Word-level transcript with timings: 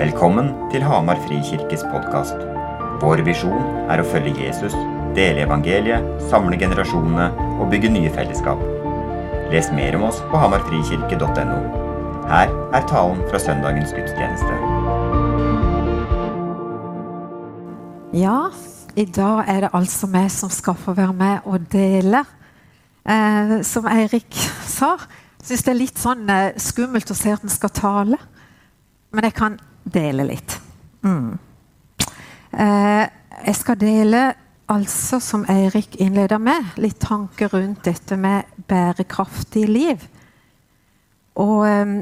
Velkommen 0.00 0.46
til 0.72 0.80
Hamar 0.80 1.18
Frikirkes 1.26 1.82
podkast. 1.92 2.38
Vår 3.02 3.20
visjon 3.26 3.66
er 3.92 4.00
å 4.00 4.06
følge 4.08 4.46
Jesus, 4.46 4.72
dele 5.12 5.42
evangeliet, 5.44 6.06
samle 6.30 6.56
generasjonene 6.56 7.26
og 7.60 7.68
bygge 7.68 7.90
nye 7.92 8.12
fellesskap. 8.14 8.62
Les 9.52 9.68
mer 9.76 9.98
om 9.98 10.06
oss 10.08 10.22
på 10.32 10.40
hamarfrikirke.no. 10.40 11.60
Her 12.32 12.48
er 12.48 12.88
talen 12.88 13.20
fra 13.28 13.42
søndagens 13.44 13.92
gudstjeneste. 13.92 14.56
Ja, 18.16 18.48
i 18.96 19.04
dag 19.04 19.44
er 19.52 19.66
det 19.66 19.74
altså 19.76 20.08
meg 20.08 20.32
som 20.32 20.48
skal 20.48 20.80
få 20.80 20.96
være 20.96 21.12
med 21.20 21.44
og 21.44 21.68
dele. 21.76 22.24
Eh, 23.04 23.58
som 23.68 23.92
Eirik 23.92 24.32
sa, 24.64 24.94
syns 25.44 25.68
det 25.68 25.76
er 25.76 25.82
litt 25.84 26.00
sånn 26.00 26.24
eh, 26.32 26.54
skummelt 26.56 27.12
å 27.12 27.24
se 27.26 27.36
at 27.36 27.44
en 27.44 27.52
skal 27.52 27.80
tale. 27.84 28.28
Men 29.12 29.28
jeg 29.28 29.36
kan 29.36 29.66
dele 29.84 30.26
litt. 30.28 30.56
Mm. 31.02 31.38
Eh, 32.52 33.04
jeg 33.46 33.56
skal 33.56 33.80
dele, 33.80 34.22
altså, 34.68 35.20
som 35.22 35.44
Eirik 35.48 35.96
innleda 36.02 36.38
med, 36.38 36.74
litt 36.82 37.00
tanker 37.02 37.52
rundt 37.54 37.84
dette 37.86 38.16
med 38.20 38.48
bærekraftig 38.68 39.66
liv. 39.68 40.02
Og 41.40 41.66
eh, 41.68 41.94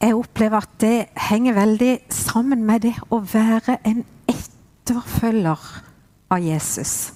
jeg 0.00 0.16
opplever 0.16 0.64
at 0.64 0.76
det 0.80 0.96
henger 1.28 1.58
veldig 1.58 1.94
sammen 2.14 2.64
med 2.64 2.86
det 2.86 2.96
å 3.12 3.20
være 3.20 3.78
en 3.84 4.04
etterfølger 4.30 5.66
av 6.30 6.40
Jesus. 6.40 7.12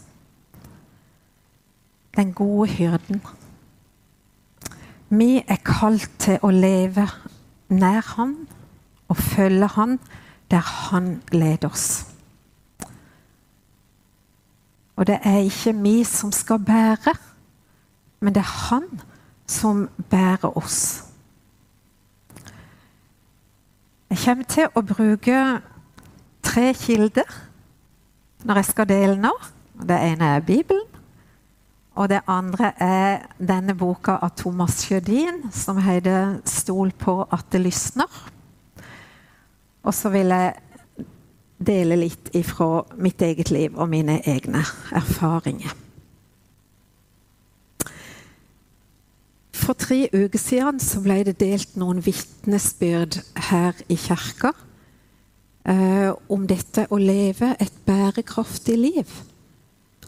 Den 2.15 2.35
gode 2.37 2.69
hyrden. 2.77 3.23
Vi 5.09 5.39
er 5.41 5.61
kalt 5.65 6.11
til 6.23 6.39
å 6.43 6.51
leve 6.51 7.07
nær 7.73 8.05
Han 8.15 8.37
og 9.09 9.17
følge 9.17 9.67
Han 9.67 9.99
der 10.51 10.61
Han 10.61 11.23
leder 11.33 11.69
oss. 11.69 12.07
Og 14.97 15.07
det 15.07 15.19
er 15.23 15.39
ikke 15.39 15.75
vi 15.83 16.05
som 16.05 16.33
skal 16.33 16.59
bære, 16.59 17.15
men 18.21 18.35
det 18.35 18.41
er 18.41 18.69
Han 18.71 19.01
som 19.47 19.89
bærer 20.11 20.57
oss. 20.57 21.05
Jeg 24.11 24.19
kommer 24.25 24.45
til 24.45 24.69
å 24.75 24.83
bruke 24.87 25.39
tre 26.43 26.73
kilder 26.79 27.31
når 28.45 28.61
jeg 28.61 28.69
skal 28.69 28.89
dele 28.89 29.17
nå. 29.19 29.33
Det 29.75 29.97
ene 29.97 30.37
er 30.37 30.45
Bibelen. 30.45 30.87
Og 31.95 32.09
det 32.11 32.21
andre 32.27 32.73
er 32.83 33.27
denne 33.39 33.75
boka 33.79 34.17
av 34.23 34.35
Thomas 34.37 34.83
Sjødin 34.83 35.51
som 35.51 35.79
heter 35.79 36.41
'Stol 36.45 36.93
på 36.93 37.27
at 37.33 37.53
det 37.53 37.61
lysner'. 37.61 38.34
Og 39.85 39.95
så 39.95 40.11
vil 40.15 40.33
jeg 40.33 40.55
dele 41.65 41.97
litt 42.01 42.33
ifra 42.37 42.85
mitt 43.01 43.23
eget 43.23 43.53
liv 43.55 43.77
og 43.77 43.89
mine 43.93 44.19
egne 44.29 44.65
erfaringer. 44.95 45.73
For 49.65 49.77
tre 49.81 50.11
uker 50.13 50.41
siden 50.41 50.81
ble 51.05 51.23
det 51.25 51.39
delt 51.41 51.77
noen 51.81 52.03
vitnesbyrd 52.05 53.21
her 53.49 53.79
i 53.89 53.97
kirka 53.97 54.51
eh, 55.65 56.11
om 56.29 56.45
dette 56.49 56.85
å 56.93 56.99
leve 57.01 57.55
et 57.63 57.79
bærekraftig 57.87 58.77
liv. 58.77 59.15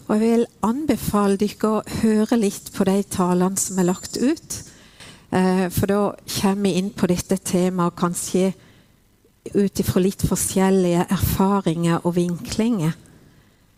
Og 0.07 0.13
jeg 0.15 0.23
vil 0.23 0.45
anbefale 0.67 1.39
dere 1.41 1.71
å 1.71 1.85
høre 2.03 2.39
litt 2.39 2.69
på 2.75 2.85
de 2.87 3.01
talene 3.11 3.59
som 3.59 3.81
er 3.81 3.89
lagt 3.89 4.19
ut. 4.21 4.59
Eh, 5.33 5.67
for 5.73 5.91
da 5.91 6.03
kommer 6.37 6.69
vi 6.69 6.77
inn 6.83 6.93
på 6.95 7.09
dette 7.11 7.41
temaet 7.41 7.97
kanskje 7.99 8.53
ut 9.55 9.81
ifra 9.83 10.03
litt 10.03 10.23
forskjellige 10.27 11.07
erfaringer 11.13 12.05
og 12.05 12.17
vinklinger. 12.17 12.95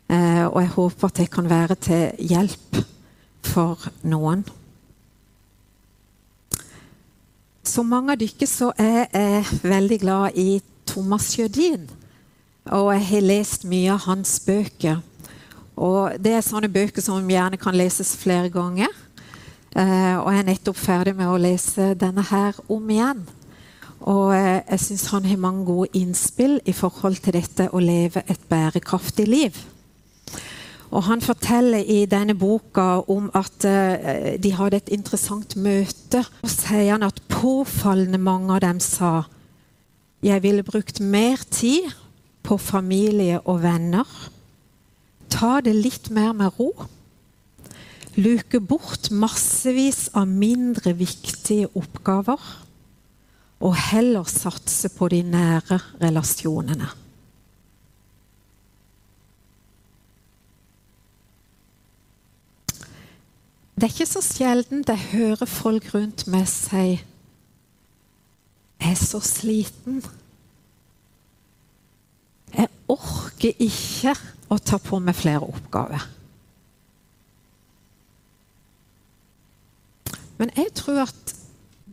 Eh, 0.09 0.45
og 0.47 0.63
jeg 0.63 0.73
håper 0.77 1.11
at 1.11 1.21
det 1.21 1.29
kan 1.31 1.51
være 1.51 1.77
til 1.85 2.31
hjelp 2.31 2.81
for 3.45 3.91
noen. 4.09 4.45
Som 7.69 7.91
mange 7.93 8.15
av 8.15 8.21
dere 8.21 8.49
så 8.49 8.71
er 8.81 9.05
jeg 9.13 9.61
veldig 9.63 9.99
glad 10.01 10.39
i 10.41 10.61
Thomas 10.89 11.29
Sjødin. 11.35 11.85
Og 12.73 12.93
jeg 12.95 13.05
har 13.11 13.27
lest 13.29 13.67
mye 13.69 13.93
av 13.93 14.07
hans 14.09 14.39
bøker. 14.45 15.03
Og 15.77 16.17
Det 16.19 16.33
er 16.33 16.43
sånne 16.43 16.73
bøker 16.73 17.05
som 17.05 17.29
gjerne 17.29 17.61
kan 17.61 17.77
leses 17.77 18.17
flere 18.17 18.49
ganger. 18.51 18.89
Eh, 19.77 20.17
og 20.17 20.33
jeg 20.33 20.41
er 20.41 20.49
nettopp 20.49 20.79
ferdig 20.81 21.15
med 21.17 21.29
å 21.29 21.39
lese 21.39 21.93
denne 21.95 22.25
her 22.25 22.57
om 22.69 22.89
igjen. 22.91 23.21
Og 24.07 24.35
eh, 24.37 24.61
jeg 24.71 24.81
syns 24.85 25.09
han 25.13 25.27
har 25.27 25.41
mange 25.43 25.65
gode 25.67 25.91
innspill 25.99 26.61
i 26.67 26.75
forhold 26.77 27.19
til 27.25 27.35
dette 27.39 27.69
å 27.73 27.83
leve 27.83 28.23
et 28.29 28.41
bærekraftig 28.49 29.27
liv. 29.29 29.59
Og 30.91 31.03
Han 31.05 31.21
forteller 31.21 31.85
i 31.85 32.07
denne 32.09 32.35
boka 32.35 33.03
om 33.13 33.29
at 33.37 33.65
uh, 33.69 34.37
de 34.41 34.53
hadde 34.57 34.77
et 34.81 34.93
interessant 34.97 35.57
møte. 35.61 36.23
Og 36.43 36.49
sier 36.49 36.95
han 36.95 37.05
at 37.05 37.21
påfallende 37.29 38.19
mange 38.19 38.55
av 38.55 38.63
dem 38.65 38.81
sa 38.81 39.27
jeg 40.25 40.43
ville 40.43 40.65
brukt 40.67 40.99
mer 41.01 41.39
tid 41.51 41.93
på 42.43 42.57
familie 42.59 43.39
og 43.45 43.61
venner. 43.63 44.09
Ta 45.31 45.61
det 45.63 45.77
litt 45.77 46.09
mer 46.11 46.33
med 46.35 46.57
ro. 46.59 46.73
Luke 48.19 48.59
bort 48.59 49.13
massevis 49.15 50.09
av 50.19 50.27
mindre 50.27 50.97
viktige 50.99 51.69
oppgaver. 51.79 52.41
Og 53.61 53.75
heller 53.91 54.29
satse 54.31 54.91
på 54.95 55.09
de 55.11 55.23
nære 55.27 55.81
relasjonene. 56.03 56.89
Det 63.79 63.87
er 63.87 63.95
ikke 63.95 64.11
så 64.11 64.23
sjelden 64.23 64.83
jeg 64.89 64.99
hører 65.13 65.47
folk 65.47 65.93
rundt 65.95 66.27
meg 66.27 66.49
si 66.51 66.99
'Jeg 68.79 68.91
er 68.91 68.95
så 68.95 69.21
sliten'. 69.21 70.03
Jeg 72.55 72.69
orker 72.89 73.53
ikke 73.59 74.15
å 74.51 74.59
ta 74.59 74.79
på 74.79 74.99
meg 74.99 75.15
flere 75.15 75.47
oppgaver. 75.47 76.09
Men 80.39 80.51
jeg 80.57 80.75
tror 80.75 81.03
at 81.03 81.38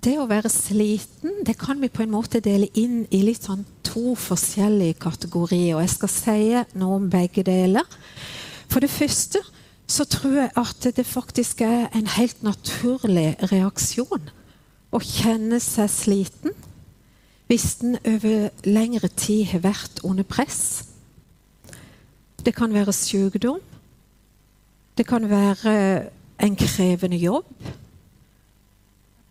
det 0.05 0.15
å 0.21 0.27
være 0.29 0.51
sliten, 0.53 1.41
det 1.45 1.57
kan 1.57 1.81
vi 1.81 1.89
på 1.89 2.03
en 2.03 2.13
måte 2.13 2.41
dele 2.43 2.69
inn 2.77 3.03
i 3.13 3.23
litt 3.25 3.47
sånn 3.47 3.65
to 3.85 4.13
forskjellige 4.19 4.99
kategorier. 5.01 5.75
Og 5.75 5.83
jeg 5.83 5.93
skal 5.95 6.11
si 6.13 6.39
noe 6.77 6.99
om 6.99 7.09
begge 7.09 7.43
deler. 7.45 7.85
For 8.69 8.83
det 8.83 8.93
første 8.93 9.41
så 9.89 10.05
tror 10.09 10.39
jeg 10.39 10.51
at 10.57 10.87
det 10.97 11.05
faktisk 11.05 11.61
er 11.65 11.87
en 11.93 12.09
helt 12.15 12.41
naturlig 12.45 13.35
reaksjon 13.51 14.31
å 14.95 15.01
kjenne 15.01 15.59
seg 15.61 15.91
sliten 15.91 16.55
hvis 17.45 17.75
en 17.85 17.99
over 18.09 18.47
lengre 18.65 19.09
tid 19.13 19.51
har 19.51 19.61
vært 19.67 20.01
under 20.07 20.25
press. 20.25 20.87
Det 22.41 22.55
kan 22.57 22.73
være 22.73 22.93
sykdom. 22.93 23.61
Det 24.97 25.05
kan 25.05 25.29
være 25.29 25.73
en 26.41 26.55
krevende 26.57 27.19
jobb. 27.21 27.49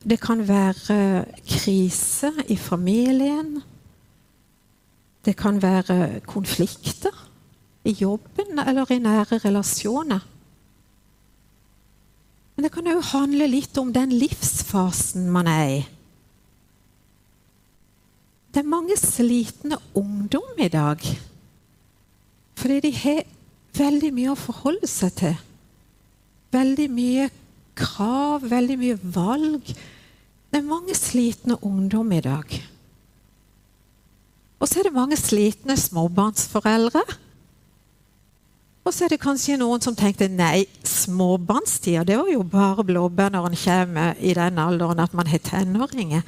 Det 0.04 0.20
kan 0.20 0.42
være 0.48 1.24
krise 1.48 2.32
i 2.48 2.56
familien. 2.56 3.62
Det 5.24 5.36
kan 5.36 5.62
være 5.62 6.20
konflikter 6.28 7.30
i 7.84 7.92
jobben 8.00 8.58
eller 8.58 8.90
i 8.92 8.98
nære 8.98 9.38
relasjoner. 9.38 10.20
Men 12.56 12.64
det 12.64 12.72
kan 12.72 12.88
òg 12.92 13.00
handle 13.10 13.48
litt 13.50 13.78
om 13.80 13.92
den 13.92 14.12
livsfasen 14.12 15.30
man 15.32 15.48
er 15.50 15.70
i. 15.72 15.80
Det 18.54 18.62
er 18.62 18.70
mange 18.70 18.96
slitne 19.00 19.80
ungdom 19.98 20.60
i 20.62 20.68
dag. 20.68 21.00
Fordi 22.54 22.80
de 22.80 22.92
har 22.94 23.24
veldig 23.74 24.12
mye 24.14 24.34
å 24.34 24.38
forholde 24.38 24.86
seg 24.86 25.16
til. 25.18 25.34
Veldig 26.54 26.86
mye 26.94 27.30
krav, 27.78 28.46
veldig 28.50 28.78
mye 28.80 29.00
valg. 29.14 29.74
Det 30.50 30.60
er 30.60 30.66
mange 30.66 30.94
slitne 30.94 31.58
ungdom 31.66 32.12
i 32.14 32.22
dag. 32.24 32.56
Og 34.60 34.70
så 34.70 34.80
er 34.80 34.88
det 34.88 34.96
mange 34.96 35.18
slitne 35.18 35.76
småbarnsforeldre. 35.76 37.02
Og 38.84 38.92
så 38.92 39.06
er 39.06 39.14
det 39.14 39.22
kanskje 39.22 39.56
noen 39.60 39.80
som 39.80 39.96
tenkte 39.96 40.28
nei, 40.28 40.66
småbarnstida 40.84 42.04
det 42.04 42.18
var 42.20 42.30
jo 42.32 42.44
bare 42.48 42.84
blåbær 42.84 43.32
når 43.32 43.48
en 43.48 43.60
kommer 43.60 44.18
i 44.20 44.34
den 44.36 44.60
alderen 44.60 45.00
at 45.00 45.16
man 45.16 45.28
har 45.28 45.40
tenåringer. 45.44 46.24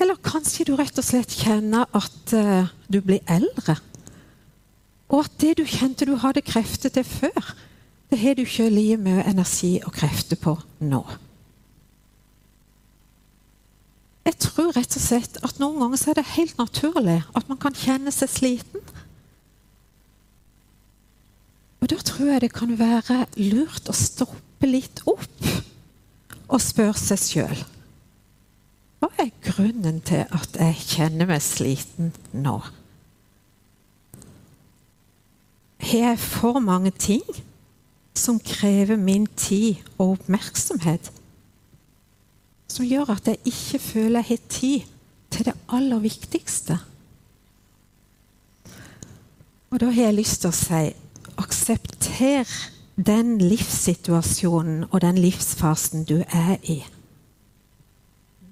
Eller 0.00 0.20
kanskje 0.20 0.66
du 0.68 0.74
rett 0.76 0.98
og 1.00 1.06
slett 1.06 1.32
kjenner 1.32 1.88
at 1.96 2.34
uh, 2.36 2.68
du 2.92 3.00
blir 3.00 3.24
eldre. 3.32 3.78
Og 5.08 5.24
at 5.24 5.38
det 5.40 5.54
du 5.60 5.64
kjente 5.64 6.04
du 6.04 6.16
hadde 6.20 6.44
krefter 6.44 6.92
til 6.92 7.06
før, 7.08 7.54
det 8.10 8.18
har 8.18 8.34
du 8.34 8.44
ikke 8.46 8.68
like 8.70 8.96
mye 9.02 9.24
energi 9.26 9.76
og 9.84 9.94
krefter 9.96 10.38
på 10.38 10.54
nå. 10.78 11.02
Jeg 14.26 14.38
tror 14.42 14.72
rett 14.74 14.96
og 14.98 15.02
slett 15.02 15.38
at 15.46 15.58
noen 15.62 15.78
ganger 15.82 16.00
så 16.00 16.10
er 16.10 16.18
det 16.18 16.34
helt 16.34 16.58
naturlig 16.58 17.20
at 17.38 17.50
man 17.50 17.58
kan 17.62 17.74
kjenne 17.78 18.10
seg 18.14 18.30
sliten. 18.30 18.82
Og 21.82 21.90
da 21.92 21.98
tror 22.02 22.32
jeg 22.32 22.42
det 22.42 22.52
kan 22.54 22.74
være 22.78 23.24
lurt 23.38 23.90
å 23.90 23.94
stoppe 23.94 24.66
litt 24.66 25.02
opp 25.06 25.46
og 26.46 26.62
spørre 26.62 26.98
seg 26.98 27.22
sjøl 27.22 27.62
Hva 29.02 29.10
er 29.22 29.30
grunnen 29.44 30.00
til 30.06 30.24
at 30.34 30.58
jeg 30.58 30.82
kjenner 30.88 31.30
meg 31.30 31.44
sliten 31.44 32.10
nå? 32.34 32.56
Har 35.86 36.02
jeg 36.10 36.22
for 36.22 36.58
mange 36.64 36.90
ting 36.90 37.22
som 38.18 38.40
krever 38.40 38.96
min 38.96 39.26
tid 39.36 39.82
og 39.98 40.16
oppmerksomhet? 40.16 41.12
Som 42.68 42.86
gjør 42.88 43.14
at 43.14 43.30
jeg 43.30 43.40
ikke 43.44 43.78
føler 43.78 44.20
jeg 44.20 44.28
har 44.28 44.44
tid 44.48 44.92
til 45.30 45.48
det 45.48 45.54
aller 45.68 46.02
viktigste? 46.02 46.78
Og 49.70 49.80
da 49.80 49.90
har 49.90 50.08
jeg 50.08 50.18
lyst 50.18 50.40
til 50.42 50.52
å 50.52 50.56
si 50.56 50.82
aksepter 51.36 52.48
den 52.96 53.36
livssituasjonen 53.42 54.86
og 54.90 55.00
den 55.04 55.18
livsfasen 55.20 56.06
du 56.08 56.22
er 56.24 56.56
i. 56.64 56.78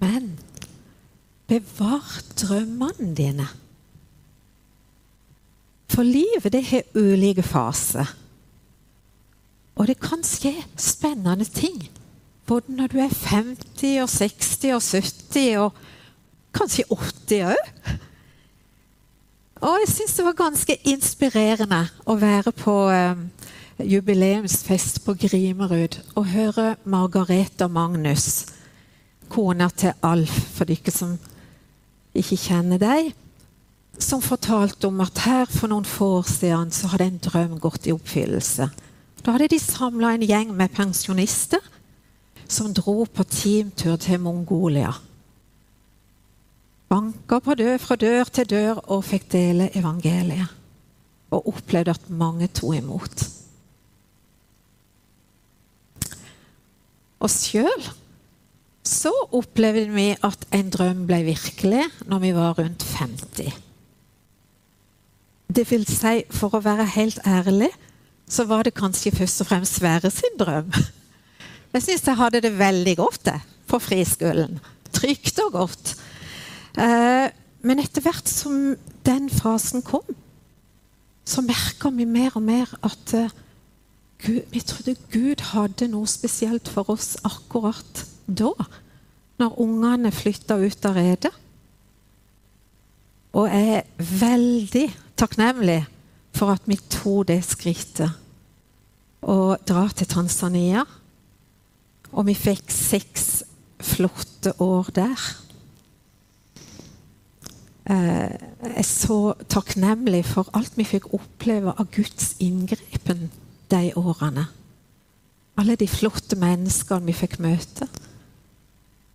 Men 0.02 0.34
bevar 1.48 2.20
drømmene 2.36 3.14
dine. 3.16 3.46
For 5.88 6.02
livet 6.02 6.52
det 6.52 6.64
har 6.68 6.82
ulike 6.98 7.42
faser. 7.46 8.10
Og 9.84 9.88
det 9.90 9.98
kan 10.00 10.22
skje 10.24 10.54
spennende 10.80 11.44
ting. 11.44 11.90
Både 12.48 12.72
når 12.72 12.86
du 12.88 12.98
er 13.04 13.10
50 13.12 13.98
og 14.00 14.08
60 14.08 14.70
og 14.72 14.82
70 14.82 15.58
og 15.60 15.74
kanskje 16.56 16.84
80 16.88 17.42
òg. 17.50 17.90
Og 19.60 19.82
jeg 19.82 19.90
syns 19.92 20.14
det 20.16 20.24
var 20.24 20.38
ganske 20.38 20.76
inspirerende 20.88 21.82
å 22.08 22.16
være 22.16 22.54
på 22.56 22.76
eh, 22.94 23.20
jubileumsfest 23.92 25.02
på 25.04 25.16
Grimerud 25.20 25.98
og 26.14 26.32
høre 26.32 26.78
Margareta 26.88 27.68
Magnus, 27.68 28.46
kona 29.28 29.68
til 29.68 29.92
Alf, 30.00 30.32
for 30.56 30.64
dere 30.64 30.96
som 30.96 31.12
ikke 32.16 32.40
kjenner 32.40 32.80
deg, 32.80 33.12
som 34.00 34.24
fortalte 34.24 34.88
om 34.88 35.04
at 35.04 35.26
her 35.28 35.44
for 35.44 35.68
noen 35.68 35.84
få 35.84 36.22
år 36.22 36.32
siden 36.38 36.72
så 36.72 36.94
hadde 36.94 37.10
en 37.12 37.22
drøm 37.28 37.60
gått 37.60 37.84
i 37.84 37.92
oppfyllelse. 37.92 38.72
Da 39.24 39.32
hadde 39.32 39.48
de 39.48 39.58
samla 39.58 40.14
en 40.14 40.26
gjeng 40.28 40.52
med 40.56 40.72
pensjonister 40.76 41.62
som 42.48 42.74
dro 42.76 43.06
på 43.08 43.24
teamtur 43.24 43.96
til 43.96 44.20
Mongolia 44.20 44.92
banka 46.94 47.40
på 47.42 47.56
dør 47.58 47.80
fra 47.82 47.96
dør 47.98 48.28
til 48.30 48.46
dør 48.50 48.78
og 48.92 49.02
fikk 49.06 49.26
dele 49.34 49.70
evangeliet. 49.74 50.52
Og 51.34 51.48
opplevde 51.50 51.94
at 51.96 52.10
mange 52.10 52.46
tok 52.54 52.76
imot. 52.78 53.24
Og 57.24 57.30
sjøl 57.32 57.88
så 58.84 59.10
opplevde 59.32 59.88
vi 59.94 60.10
at 60.12 60.44
en 60.54 60.70
drøm 60.70 61.06
ble 61.08 61.22
virkelig 61.24 61.86
når 62.06 62.20
vi 62.22 62.32
var 62.36 62.58
rundt 62.58 62.84
50. 62.98 63.56
Det 65.54 65.64
vil 65.70 65.86
si, 65.88 66.20
for 66.34 66.54
å 66.54 66.62
være 66.62 66.86
helt 66.94 67.18
ærlig, 67.26 67.70
så 68.28 68.46
var 68.48 68.64
det 68.64 68.76
kanskje 68.76 69.12
først 69.14 69.44
og 69.44 69.50
fremst 69.50 69.78
Sverre 69.78 70.10
sin 70.10 70.38
drøm. 70.40 70.72
Jeg 71.74 71.82
syns 71.82 72.06
jeg 72.06 72.18
hadde 72.18 72.40
det 72.44 72.52
veldig 72.58 72.96
godt 72.96 73.24
det, 73.26 73.38
på 73.68 73.80
friskolen. 73.82 74.60
Trygt 74.94 75.40
og 75.42 75.52
godt. 75.52 75.94
Eh, 76.78 77.26
men 77.64 77.80
etter 77.80 78.04
hvert 78.04 78.28
som 78.28 78.76
den 79.06 79.30
fasen 79.32 79.82
kom, 79.82 80.06
så 81.24 81.42
merka 81.44 81.90
vi 81.90 82.04
mer 82.04 82.36
og 82.36 82.44
mer 82.44 82.68
at 82.84 83.14
uh, 83.16 83.30
Gud, 84.20 84.42
vi 84.52 84.60
trodde 84.60 84.94
Gud 85.12 85.40
hadde 85.54 85.88
noe 85.88 86.08
spesielt 86.08 86.68
for 86.68 86.92
oss 86.92 87.14
akkurat 87.24 88.04
da. 88.28 88.52
Når 89.40 89.56
ungene 89.64 90.12
flytta 90.14 90.60
ut 90.60 90.86
av 90.86 90.98
redet. 91.00 91.32
Og 93.34 93.48
jeg 93.50 93.80
er 93.80 94.04
veldig 94.20 94.84
takknemlig 95.18 95.80
for 96.44 96.52
at 96.52 96.66
vi 96.68 96.76
tok 96.76 97.30
det 97.30 97.40
skrittet 97.46 98.12
og 99.24 99.62
dra 99.64 99.86
til 99.96 100.08
Tanzania. 100.10 100.82
Og 102.12 102.26
vi 102.28 102.34
fikk 102.36 102.68
seks 102.68 103.46
flotte 103.80 104.52
år 104.60 104.90
der. 104.92 105.22
Eh, 107.88 108.34
jeg 108.60 108.74
er 108.76 108.86
så 108.88 109.32
takknemlig 109.48 110.20
for 110.28 110.52
alt 110.52 110.76
vi 110.76 110.84
fikk 110.84 111.08
oppleve 111.16 111.72
av 111.72 111.88
Guds 111.96 112.34
inngripen 112.44 113.30
de 113.72 113.94
årene. 113.96 114.44
Alle 115.56 115.78
de 115.80 115.88
flotte 115.88 116.36
menneskene 116.36 117.08
vi 117.08 117.16
fikk 117.16 117.38
møte. 117.40 117.88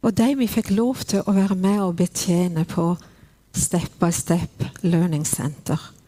Og 0.01 0.17
de 0.17 0.33
vi 0.39 0.49
fikk 0.49 0.73
lov 0.73 1.05
til 1.05 1.21
å 1.21 1.37
være 1.37 1.59
med 1.61 1.85
og 1.85 1.95
betjene 2.01 2.65
på 2.65 2.89
Step 3.53 4.01
by 4.01 4.09
Step 4.15 4.65
Learning 4.81 5.27
Center 5.27 5.98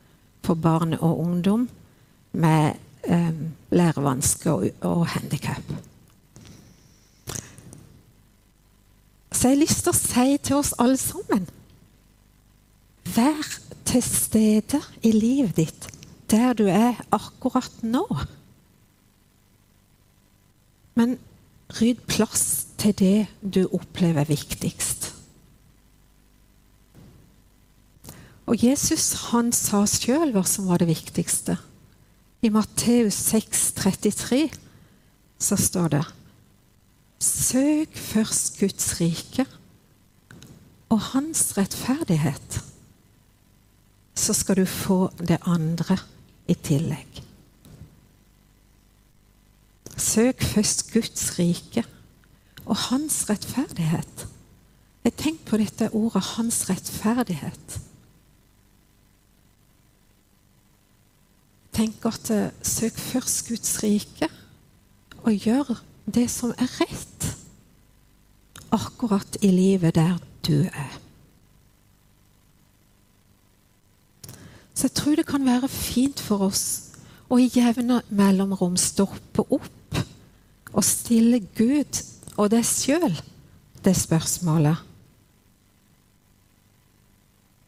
for 0.43 0.57
barn 0.57 0.93
og 0.93 1.19
ungdom 1.19 1.69
med 2.31 2.73
eh, 3.03 3.33
lærevansker 3.71 4.51
og, 4.51 4.69
og 4.81 5.07
handikap. 5.07 5.63
Så 9.31 9.47
jeg 9.47 9.57
har 9.57 9.63
lyst 9.63 9.83
til 9.85 9.93
å 9.93 9.97
si 9.97 10.37
til 10.43 10.59
oss 10.59 10.75
alle 10.77 10.99
sammen 11.01 11.47
Vær 13.11 13.47
til 13.89 14.03
stede 14.05 14.79
i 15.03 15.11
livet 15.15 15.57
ditt 15.57 15.87
der 16.31 16.53
du 16.55 16.67
er 16.71 16.99
akkurat 17.11 17.81
nå. 17.83 18.05
Men 20.95 21.17
rydd 21.75 22.05
plass 22.07 22.45
til 22.79 22.93
det 22.99 23.17
du 23.41 23.65
opplever 23.67 24.29
viktigst. 24.29 25.00
Og 28.51 28.59
Jesus 28.59 29.29
han 29.29 29.53
sa 29.55 29.85
sjøl 29.87 30.33
hva 30.35 30.43
som 30.47 30.67
var 30.67 30.81
det 30.81 30.89
viktigste. 30.89 31.55
I 32.43 32.49
Matteus 32.51 33.15
6, 33.31 33.69
33 33.77 34.41
så 35.41 35.57
står 35.57 35.93
det 35.93 36.01
Søk 37.21 37.95
først 37.95 38.57
Guds 38.59 38.87
rike 38.99 39.45
og 40.91 40.99
hans 41.13 41.53
rettferdighet 41.55 42.59
så 44.21 44.33
skal 44.35 44.59
du 44.59 44.65
få 44.65 45.09
det 45.17 45.39
andre 45.47 45.97
i 46.49 46.53
tillegg. 46.53 47.21
Søk 49.97 50.43
først 50.43 50.91
Guds 50.93 51.39
rike 51.39 51.85
og 52.65 52.75
hans 52.89 53.23
rettferdighet. 53.29 54.27
Jeg 55.05 55.15
tenker 55.17 55.45
på 55.45 55.57
dette 55.57 55.89
ordet 55.93 56.23
'hans 56.23 56.69
rettferdighet'. 56.69 57.90
Tenk 61.81 62.03
at 62.05 62.29
uh, 62.29 62.49
søk 62.61 62.93
først 62.93 63.47
Guds 63.47 63.79
rike 63.81 64.27
og 65.23 65.33
gjør 65.33 65.79
det 66.05 66.27
som 66.29 66.51
er 66.53 66.69
rett, 66.77 67.25
akkurat 68.69 69.39
i 69.41 69.49
livet 69.49 69.95
der 69.95 70.19
du 70.45 70.67
er. 70.69 70.99
Så 74.77 74.91
jeg 74.91 74.93
tror 74.99 75.17
det 75.17 75.25
kan 75.25 75.45
være 75.45 75.71
fint 75.73 76.21
for 76.21 76.45
oss 76.51 76.63
å 77.33 77.41
i 77.41 77.49
jevne 77.49 78.03
mellomrom 78.13 78.77
stoppe 78.77 79.47
opp 79.49 79.97
og 80.75 80.85
stille 80.85 81.41
Gud 81.57 82.03
og 82.37 82.53
deg 82.53 82.65
sjøl 82.67 83.17
det 83.81 83.97
spørsmålet. 83.97 84.90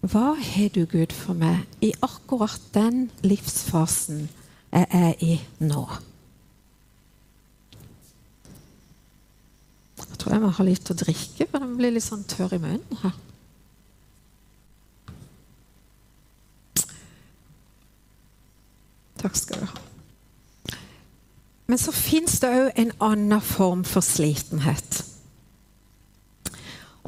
Hva 0.04 0.34
har 0.36 0.72
du, 0.76 0.82
Gud, 0.84 1.14
for 1.16 1.32
meg 1.32 1.64
i 1.80 1.94
akkurat 2.04 2.60
den 2.76 3.06
livsfasen 3.24 4.26
jeg 4.74 4.88
er 4.92 5.14
i 5.24 5.38
nå? 5.64 5.84
Jeg 10.04 10.18
tror 10.20 10.36
jeg 10.36 10.44
må 10.44 10.50
ha 10.58 10.66
litt 10.68 10.92
å 10.92 10.98
drikke, 11.00 11.48
for 11.48 11.64
den 11.64 11.78
blir 11.80 11.96
litt 11.96 12.04
sånn 12.04 12.26
tørr 12.28 12.58
i 12.58 12.60
munnen. 12.60 13.00
her. 13.00 13.16
Takk 19.24 19.40
skal 19.40 19.64
du 19.64 19.72
ha. 19.72 19.88
Men 21.72 21.80
så 21.80 21.96
fins 21.96 22.42
det 22.44 22.52
òg 22.52 22.76
en 22.76 22.92
annen 23.00 23.40
form 23.40 23.88
for 23.88 24.04
slitenhet. 24.04 25.00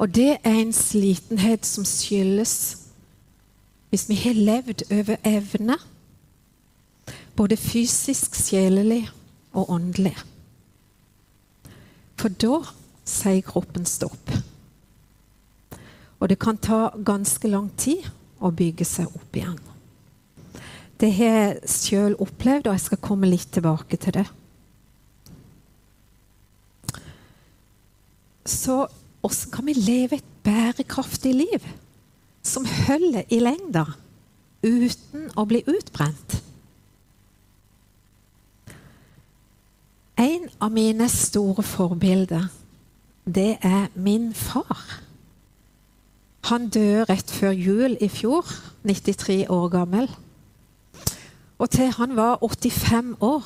Og 0.00 0.16
det 0.16 0.38
er 0.40 0.58
en 0.64 0.72
slitenhet 0.72 1.68
som 1.68 1.84
skyldes 1.84 2.85
hvis 3.90 4.08
vi 4.08 4.16
har 4.18 4.34
levd 4.34 4.86
over 4.92 5.16
evne, 5.24 5.76
både 7.36 7.56
fysisk, 7.56 8.34
sjelelig 8.34 9.04
og 9.52 9.70
åndelig. 9.70 10.16
For 12.16 12.32
da 12.32 12.62
sier 13.06 13.44
kroppen 13.46 13.86
stopp. 13.86 14.32
Og 16.16 16.28
det 16.32 16.38
kan 16.40 16.56
ta 16.56 16.88
ganske 17.04 17.48
lang 17.48 17.68
tid 17.76 18.08
å 18.40 18.50
bygge 18.50 18.86
seg 18.88 19.12
opp 19.12 19.36
igjen. 19.36 19.58
Det 20.96 21.12
har 21.18 21.34
jeg 21.36 21.70
sjøl 21.70 22.16
opplevd, 22.24 22.70
og 22.70 22.76
jeg 22.76 22.84
skal 22.86 23.02
komme 23.04 23.28
litt 23.28 23.50
tilbake 23.52 23.98
til 24.00 24.16
det. 24.16 24.26
Så 28.46 28.86
åssen 29.26 29.52
kan 29.52 29.66
vi 29.66 29.74
leve 29.76 30.16
et 30.16 30.32
bærekraftig 30.46 31.34
liv 31.36 31.66
som 32.46 32.66
holder 32.86 33.26
i 33.32 33.40
lengda, 33.42 33.84
uten 34.62 35.30
å 35.36 35.44
bli 35.48 35.62
utbrent? 35.66 36.38
En 40.16 40.46
av 40.62 40.72
mine 40.72 41.08
store 41.12 41.62
forbilder, 41.66 42.46
det 43.26 43.58
er 43.60 43.90
min 43.94 44.30
far. 44.34 44.78
Han 46.46 46.68
døde 46.70 47.04
rett 47.10 47.30
før 47.30 47.52
jul 47.52 47.96
i 48.00 48.08
fjor, 48.08 48.46
93 48.86 49.48
år 49.50 49.68
gammel. 49.74 50.06
Og 51.58 51.70
til 51.74 51.90
han 51.98 52.14
var 52.16 52.38
85 52.44 53.16
år, 53.20 53.44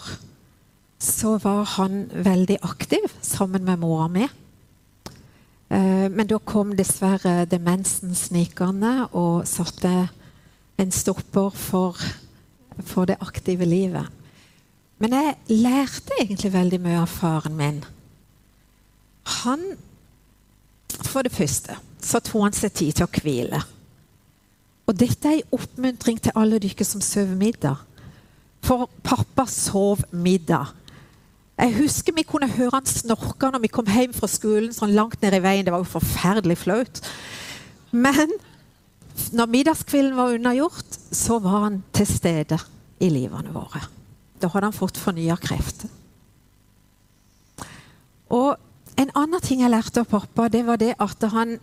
så 1.01 1.39
var 1.41 1.65
han 1.79 2.11
veldig 2.13 2.59
aktiv 2.63 3.09
sammen 3.23 3.65
med 3.65 3.81
mora 3.81 4.09
mi. 4.09 4.29
Eh, 5.71 6.09
men 6.11 6.27
da 6.27 6.39
kom 6.43 6.73
dessverre 6.77 7.45
demensen 7.47 8.15
snikende 8.19 9.07
og 9.15 9.47
satte 9.47 10.09
en 10.81 10.91
stopper 10.91 11.55
for, 11.55 11.99
for 12.83 13.07
det 13.07 13.21
aktive 13.23 13.69
livet. 13.69 14.09
Men 15.01 15.15
jeg 15.15 15.37
lærte 15.63 16.19
egentlig 16.19 16.53
veldig 16.53 16.81
mye 16.83 17.03
av 17.05 17.13
faren 17.13 17.57
min. 17.57 17.85
Han 19.45 19.63
For 21.07 21.23
det 21.23 21.33
første 21.33 21.77
så 22.03 22.19
tok 22.21 22.43
han 22.43 22.57
seg 22.57 22.73
tid 22.75 22.97
til 22.99 23.07
å 23.07 23.21
hvile. 23.23 23.61
Og 24.91 24.97
dette 24.99 25.29
er 25.29 25.39
en 25.39 25.55
oppmuntring 25.55 26.19
til 26.21 26.35
alle 26.37 26.59
dere 26.61 26.85
som 26.85 27.01
sover 27.05 27.39
middag. 27.39 27.79
For 28.67 28.89
pappa 29.07 29.47
sov 29.47 30.03
middag. 30.11 30.75
Jeg 31.61 31.77
husker 31.77 32.17
vi 32.17 32.25
kunne 32.25 32.49
høre 32.49 32.79
han 32.79 32.89
snorke 32.89 33.51
når 33.53 33.61
vi 33.67 33.73
kom 33.73 33.89
hjem 33.91 34.15
fra 34.17 34.29
skolen 34.31 34.73
sånn 34.73 34.95
langt 34.97 35.21
ned 35.21 35.37
i 35.37 35.43
veien. 35.45 35.67
Det 35.67 35.75
var 35.75 35.83
jo 35.83 35.93
forferdelig 35.93 36.57
flaut. 36.63 37.01
Men 37.93 38.33
når 39.37 39.51
middagskvelden 39.53 40.17
var 40.17 40.33
unnagjort, 40.39 40.97
så 41.13 41.37
var 41.45 41.67
han 41.67 41.81
til 41.93 42.09
stede 42.09 42.57
i 43.05 43.11
livene 43.13 43.53
våre. 43.53 43.83
Da 44.41 44.49
hadde 44.49 44.71
han 44.71 44.77
fått 44.77 45.01
fornya 45.01 45.37
krefter. 45.41 45.91
Og 48.33 48.55
en 49.01 49.13
annen 49.19 49.45
ting 49.45 49.61
jeg 49.61 49.73
lærte 49.73 50.01
av 50.01 50.09
pappa, 50.09 50.49
det 50.49 50.63
var 50.65 50.81
det 50.81 50.95
at 50.97 51.27
han, 51.35 51.59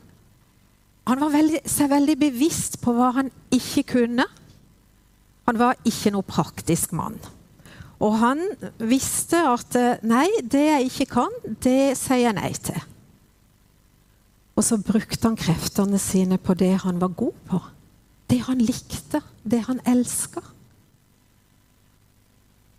han 1.07 1.23
var 1.23 1.33
veldig, 1.33 1.63
seg 1.65 1.89
veldig 1.89 2.17
bevisst 2.21 2.77
på 2.83 2.93
hva 2.93 3.15
han 3.17 3.31
ikke 3.55 3.85
kunne. 3.95 4.27
Han 5.47 5.57
var 5.57 5.79
ikke 5.87 6.13
noe 6.13 6.27
praktisk 6.27 6.93
mann. 6.97 7.17
Og 8.03 8.13
han 8.21 8.43
visste 8.77 9.39
at 9.49 9.73
nei, 10.05 10.27
det 10.43 10.65
jeg 10.67 10.91
ikke 10.91 11.09
kan, 11.15 11.33
det 11.63 11.95
sier 11.97 12.27
jeg 12.27 12.37
nei 12.37 12.51
til. 12.53 12.77
Og 14.57 14.65
så 14.65 14.77
brukte 14.81 15.21
han 15.27 15.37
kreftene 15.37 15.99
sine 16.01 16.39
på 16.41 16.55
det 16.57 16.75
han 16.83 17.01
var 17.01 17.13
god 17.17 17.35
på. 17.49 17.61
Det 18.27 18.39
han 18.47 18.61
likte, 18.61 19.21
det 19.43 19.63
han 19.67 19.81
elska. 19.87 20.41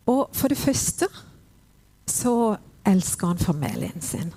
Og 0.09 0.29
for 0.35 0.51
det 0.51 0.59
første 0.59 1.09
så 2.09 2.35
elska 2.89 3.31
han 3.31 3.41
familien 3.43 4.03
sin. 4.03 4.33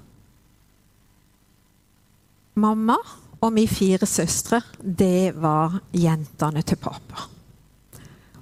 Mamma 2.62 2.98
og 3.42 3.56
vi 3.56 3.66
fire 3.66 4.06
søstre, 4.06 4.62
det 4.82 5.34
var 5.42 5.80
jentene 5.98 6.62
til 6.62 6.78
pappa. 6.78 7.26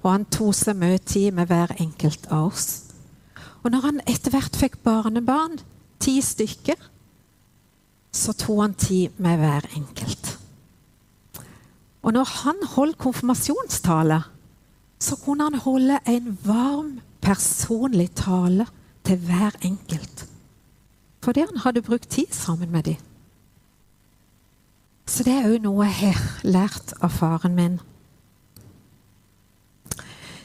Og 0.02 0.08
han 0.12 0.24
tok 0.32 0.54
seg 0.56 0.78
mye 0.80 0.98
tid 0.98 1.34
med 1.36 1.50
hver 1.50 1.74
enkelt 1.80 2.28
av 2.32 2.50
oss. 2.52 2.68
Og 3.60 3.72
når 3.72 3.84
han 3.84 4.00
etter 4.08 4.32
hvert 4.32 4.56
fikk 4.56 4.78
barnebarn, 4.84 5.58
ti 6.00 6.16
stykker, 6.24 6.78
så 8.10 8.32
tok 8.32 8.62
han 8.62 8.74
tid 8.74 9.20
med 9.20 9.38
hver 9.42 9.68
enkelt. 9.76 10.36
Og 12.00 12.14
når 12.16 12.32
han 12.44 12.62
holdt 12.74 12.98
konfirmasjonstale, 12.98 14.22
så 15.00 15.16
kunne 15.20 15.44
han 15.50 15.60
holde 15.60 16.00
en 16.08 16.38
varm 16.44 17.00
personlig 17.20 18.10
tale 18.16 18.66
til 19.04 19.20
hver 19.28 19.56
enkelt. 19.64 20.26
Fordi 21.24 21.44
han 21.44 21.60
hadde 21.64 21.84
brukt 21.84 22.08
tid 22.08 22.32
sammen 22.32 22.70
med 22.70 22.82
dem. 22.82 22.96
Så 25.06 25.24
det 25.26 25.32
er 25.34 25.48
òg 25.50 25.62
noe 25.64 25.84
jeg 25.88 26.14
har 26.14 26.44
lært 26.46 26.92
av 27.02 27.12
faren 27.12 27.56
min. 27.56 27.80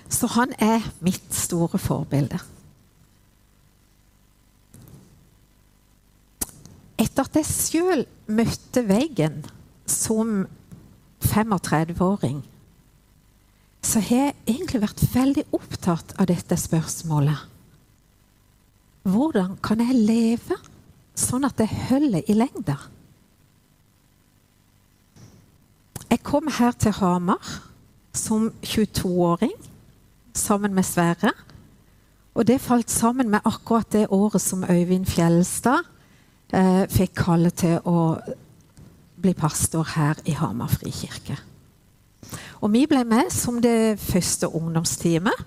Så 0.10 0.30
han 0.36 0.54
er 0.62 0.86
mitt 1.04 1.34
store 1.34 1.80
forbilde. 1.82 2.40
Etter 7.02 7.26
at 7.26 7.40
jeg 7.40 7.50
sjøl 7.50 8.06
møtte 8.32 8.86
veggen 8.88 9.42
som 9.90 10.46
35-åring, 11.26 12.40
så 13.86 14.02
har 14.02 14.30
jeg 14.30 14.38
egentlig 14.48 14.82
vært 14.82 15.04
veldig 15.14 15.44
opptatt 15.54 16.16
av 16.18 16.30
dette 16.32 16.58
spørsmålet. 16.58 17.52
Hvordan 19.06 19.58
kan 19.62 19.84
jeg 19.84 20.00
leve 20.08 20.58
sånn 21.16 21.46
at 21.46 21.60
det 21.60 21.68
holder 21.90 22.26
i 22.26 22.38
lengda? 22.38 22.78
Jeg 26.10 26.24
kom 26.26 26.50
her 26.50 26.74
til 26.80 26.96
Hamar 26.98 27.54
som 28.16 28.50
22-åring 28.64 29.54
sammen 30.36 30.76
med 30.76 30.86
Sverre. 30.88 31.34
Og 32.36 32.48
det 32.48 32.62
falt 32.62 32.92
sammen 32.92 33.30
med 33.32 33.46
akkurat 33.46 33.92
det 33.92 34.08
året 34.10 34.42
som 34.42 34.66
Øyvind 34.70 35.08
Fjellstad 35.08 35.86
eh, 36.54 36.84
fikk 36.92 37.16
kallet 37.16 37.56
til 37.64 37.80
å 37.88 38.18
bli 39.22 39.34
pastor 39.34 39.88
her 39.96 40.20
i 40.28 40.36
Hamar 40.36 40.74
frikirke. 40.76 41.38
Og 42.62 42.74
vi 42.74 42.84
ble 42.90 43.04
med 43.08 43.32
som 43.34 43.62
det 43.62 44.00
første 44.02 44.50
ungdomsteamet 44.52 45.46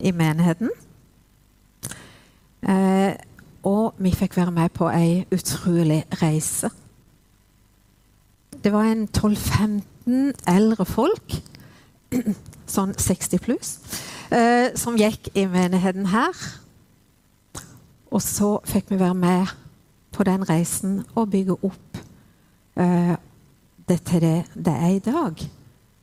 i 0.00 0.12
menigheten. 0.12 0.70
Eh, 2.68 3.16
og 3.64 3.94
vi 3.98 4.12
fikk 4.16 4.36
være 4.36 4.52
med 4.56 4.72
på 4.76 4.88
ei 4.92 5.24
utrolig 5.32 6.04
reise. 6.22 6.70
Det 8.64 8.72
var 8.72 8.84
en 8.84 9.08
12-15 9.08 10.32
eldre 10.48 10.84
folk, 10.84 11.36
sånn 12.74 12.92
60 12.98 13.40
pluss, 13.44 13.76
eh, 14.32 14.70
som 14.78 14.98
gikk 14.98 15.30
i 15.34 15.46
menigheten 15.50 16.06
her. 16.12 16.36
Og 18.10 18.22
så 18.22 18.58
fikk 18.66 18.90
vi 18.90 19.00
være 19.00 19.14
med 19.14 19.54
på 20.12 20.26
den 20.26 20.44
reisen 20.48 21.00
og 21.14 21.30
bygge 21.30 21.56
opp 21.62 22.00
eh, 22.76 23.14
det 23.88 24.00
til 24.06 24.20
det 24.20 24.36
det 24.54 24.74
er 24.74 24.94
i 24.96 25.02
dag. 25.04 25.42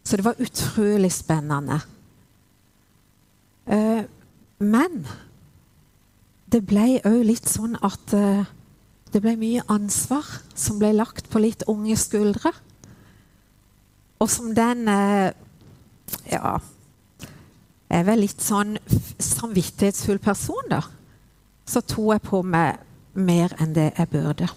Så 0.03 0.17
det 0.17 0.25
var 0.25 0.39
utrolig 0.39 1.11
spennende. 1.11 1.81
Eh, 3.67 4.03
men 4.59 5.01
det 6.51 6.63
ble 6.65 7.01
òg 7.05 7.25
litt 7.27 7.49
sånn 7.51 7.75
at 7.83 8.13
uh, 8.15 8.47
det 9.11 9.19
ble 9.23 9.33
mye 9.39 9.65
ansvar 9.67 10.25
som 10.55 10.79
ble 10.79 10.93
lagt 10.95 11.27
på 11.29 11.41
litt 11.43 11.65
unge 11.67 11.97
skuldre. 11.99 12.53
Og 14.23 14.31
som 14.31 14.53
den 14.55 14.87
uh, 14.87 15.35
Ja 16.31 16.55
er 17.97 18.05
vel 18.07 18.23
litt 18.23 18.43
sånn 18.43 18.77
samvittighetsfull 19.21 20.21
person, 20.23 20.69
da. 20.71 20.83
Så 21.67 21.81
tror 21.83 22.15
jeg 22.15 22.25
på 22.27 22.41
meg 22.45 22.79
mer 23.17 23.53
enn 23.59 23.73
det 23.75 23.91
jeg 23.97 24.11
burde. 24.13 24.47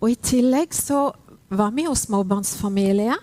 Og 0.00 0.10
i 0.12 0.18
tillegg 0.20 0.74
så 0.76 1.08
var 1.48 1.72
vi 1.76 1.86
jo 1.86 1.94
småbarnsfamilie. 1.96 3.16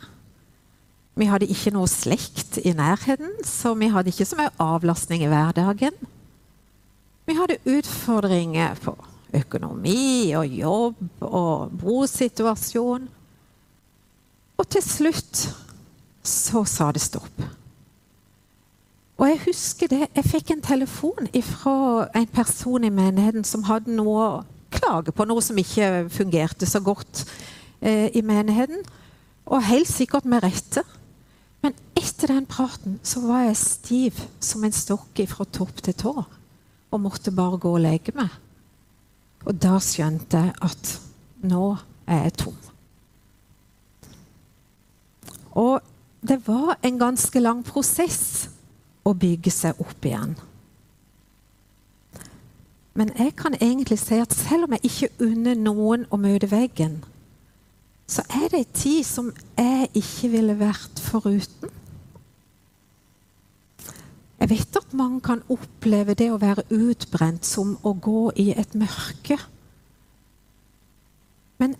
Vi 1.20 1.30
hadde 1.30 1.50
ikke 1.52 1.74
noe 1.76 1.90
slekt 1.92 2.58
i 2.64 2.74
nærheten, 2.74 3.36
så 3.46 3.76
vi 3.78 3.92
hadde 3.94 4.14
ikke 4.14 4.26
så 4.26 4.40
mye 4.40 4.54
avlastning 4.62 5.26
i 5.26 5.30
hverdagen. 5.30 5.98
Vi 7.28 7.36
hadde 7.38 7.62
utfordringer 7.70 8.80
på 8.84 8.96
økonomi 9.34 10.34
og 10.38 10.56
jobb 10.58 11.26
og 11.26 11.76
brosituasjon. 11.82 13.06
Og 14.58 14.70
til 14.70 14.86
slutt 14.86 15.46
så 16.24 16.64
sa 16.70 16.92
det 16.96 17.04
stopp. 17.04 17.46
Og 19.24 19.30
jeg 19.30 19.40
husker 19.46 19.88
det, 19.88 20.02
jeg 20.12 20.26
fikk 20.28 20.50
en 20.52 20.62
telefon 20.62 21.30
fra 21.48 21.76
en 22.12 22.28
person 22.28 22.84
i 22.84 22.90
menigheten 22.92 23.46
som 23.48 23.62
hadde 23.64 23.94
noe 23.96 24.20
å 24.20 24.42
klage 24.74 25.14
på, 25.16 25.24
noe 25.24 25.40
som 25.40 25.56
ikke 25.62 26.10
fungerte 26.12 26.68
så 26.68 26.82
godt 26.84 27.22
eh, 27.80 28.10
i 28.12 28.20
menigheten. 28.20 28.82
Og 29.48 29.64
helt 29.64 29.88
sikkert 29.88 30.28
med 30.28 30.44
rette. 30.44 30.84
Men 31.64 31.72
etter 31.96 32.34
den 32.34 32.50
praten 32.52 32.98
så 33.00 33.24
var 33.24 33.46
jeg 33.46 33.62
stiv 33.62 34.20
som 34.44 34.66
en 34.68 34.76
stokk 34.76 35.22
fra 35.32 35.48
topp 35.48 35.80
til 35.86 35.96
tå 36.04 36.14
og 36.20 37.02
måtte 37.02 37.32
bare 37.32 37.62
gå 37.64 37.72
og 37.78 37.84
legge 37.86 38.12
meg. 38.18 38.28
Og 39.48 39.56
da 39.56 39.78
skjønte 39.80 40.42
jeg 40.50 40.58
at 40.68 40.92
nå 41.48 41.70
er 42.12 42.26
jeg 42.26 42.36
tom. 42.44 42.60
Og 45.64 45.80
det 46.20 46.42
var 46.44 46.76
en 46.84 47.00
ganske 47.00 47.40
lang 47.40 47.64
prosess 47.64 48.50
å 49.04 49.14
bygge 49.14 49.52
seg 49.52 49.80
opp 49.84 50.06
igjen. 50.06 50.36
Men 52.94 53.10
jeg 53.18 53.34
kan 53.36 53.56
egentlig 53.58 53.98
si 54.00 54.20
at 54.22 54.34
selv 54.38 54.68
om 54.68 54.76
jeg 54.76 54.86
ikke 54.90 55.26
unner 55.26 55.58
noen 55.58 56.06
å 56.14 56.20
møte 56.22 56.50
veggen, 56.52 57.00
så 58.08 58.22
er 58.30 58.52
det 58.52 58.60
en 58.60 58.76
tid 58.78 59.06
som 59.08 59.32
jeg 59.58 59.90
ikke 59.98 60.30
ville 60.36 60.58
vært 60.60 61.02
foruten. 61.02 61.72
Jeg 64.44 64.52
vet 64.52 64.78
at 64.78 64.94
mange 64.94 65.22
kan 65.24 65.42
oppleve 65.50 66.14
det 66.20 66.28
å 66.34 66.42
være 66.42 66.68
utbrent 66.76 67.48
som 67.48 67.78
å 67.82 67.96
gå 67.96 68.28
i 68.44 68.50
et 68.52 68.76
mørke. 68.76 69.38
Men 71.64 71.78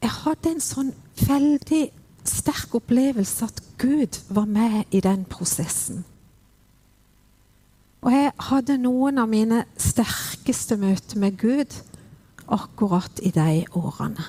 jeg 0.00 0.12
hadde 0.22 0.52
en 0.54 0.62
sånn 0.62 0.92
veldig 1.18 1.82
sterk 2.24 2.76
opplevelse 2.78 3.50
at 3.50 3.60
Gud 3.82 4.20
var 4.30 4.46
med 4.48 4.94
i 4.94 5.02
den 5.04 5.26
prosessen. 5.28 6.04
Og 8.04 8.12
jeg 8.12 8.32
hadde 8.50 8.76
noen 8.82 9.18
av 9.22 9.30
mine 9.32 9.62
sterkeste 9.80 10.76
møter 10.76 11.20
med 11.22 11.38
Gud 11.40 11.72
akkurat 12.52 13.20
i 13.24 13.30
de 13.32 13.64
årene. 13.72 14.26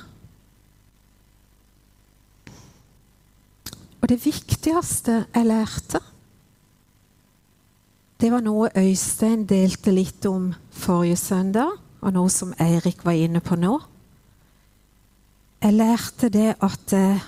Og 4.00 4.12
det 4.12 4.22
viktigste 4.24 5.26
jeg 5.34 5.48
lærte, 5.50 6.00
det 8.22 8.30
var 8.32 8.44
noe 8.46 8.70
Øystein 8.80 9.44
delte 9.50 9.92
litt 9.92 10.24
om 10.30 10.54
forrige 10.72 11.18
søndag, 11.20 11.74
og 12.00 12.14
noe 12.16 12.32
som 12.32 12.54
Eirik 12.62 13.04
var 13.04 13.18
inne 13.18 13.42
på 13.44 13.58
nå. 13.60 13.74
Jeg 15.66 15.76
lærte 15.76 16.30
det 16.32 16.54
at 16.64 16.94
eh, 16.96 17.26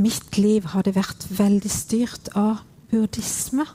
mitt 0.00 0.38
liv 0.38 0.70
hadde 0.72 0.94
vært 0.96 1.26
veldig 1.34 1.72
styrt 1.74 2.30
av 2.38 2.62
buddhisme. 2.88 3.66